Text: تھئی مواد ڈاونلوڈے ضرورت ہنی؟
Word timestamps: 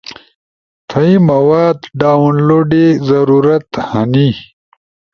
تھئی 0.89 1.11
مواد 1.29 1.77
ڈاونلوڈے 1.99 2.85
ضرورت 3.09 3.67
ہنی؟ 3.89 4.27